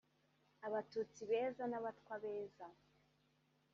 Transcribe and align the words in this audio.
abatutsi 0.67 1.21
beza 1.29 1.63
n’abatwa 1.67 2.13
beza 2.23 2.65